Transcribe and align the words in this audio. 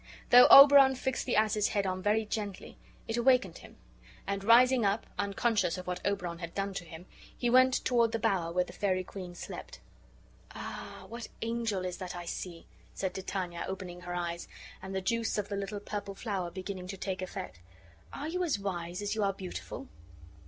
Though 0.31 0.47
Oberon 0.47 0.95
fixed 0.95 1.27
the 1.27 1.35
ass's 1.35 1.67
head 1.67 1.85
on 1.85 2.01
very 2.01 2.25
gently, 2.25 2.75
it 3.07 3.17
awakened 3.17 3.59
him, 3.59 3.77
and, 4.25 4.43
rising 4.43 4.83
up, 4.83 5.05
unconscious 5.19 5.77
of 5.77 5.85
what 5.85 6.03
Oberon 6.03 6.39
had 6.39 6.55
done 6.55 6.73
to 6.73 6.83
him, 6.85 7.05
he 7.37 7.51
went 7.51 7.85
toward 7.85 8.11
the 8.11 8.17
bower 8.17 8.51
where 8.51 8.63
the 8.63 8.73
fairy 8.73 9.03
queen 9.03 9.35
slept. 9.35 9.79
"Ah 10.55 11.01
I 11.03 11.05
what 11.05 11.27
angel 11.43 11.85
is 11.85 11.97
that 11.97 12.15
I 12.15 12.25
see?" 12.25 12.65
said 12.95 13.13
Titania, 13.13 13.63
opening 13.67 14.01
her 14.01 14.15
eyes, 14.15 14.47
and 14.81 14.95
the 14.95 15.01
juice 15.01 15.37
of 15.37 15.49
the 15.49 15.55
little 15.55 15.79
purple 15.79 16.15
flower 16.15 16.49
beginning 16.49 16.87
to 16.87 16.97
take 16.97 17.21
effect. 17.21 17.59
"Are 18.11 18.27
you 18.27 18.43
as 18.43 18.57
wise 18.57 19.03
as 19.03 19.13
you 19.13 19.23
are 19.23 19.33
beautiful?" 19.33 19.87